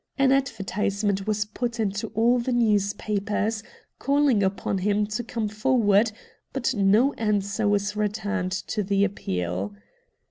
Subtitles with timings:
[0.17, 3.61] An advertisement was put into all the newspapers,
[3.99, 6.11] calling upon him to come forward,
[6.53, 9.75] but no answer was returned to the appeal.